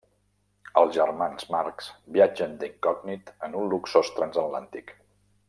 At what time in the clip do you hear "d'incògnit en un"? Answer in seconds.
2.63-3.71